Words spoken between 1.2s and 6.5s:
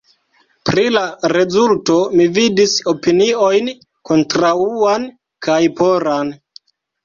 rezulto mi vidis opiniojn kontraŭan kaj poran.